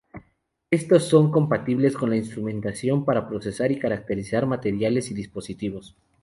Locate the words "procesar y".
3.29-3.77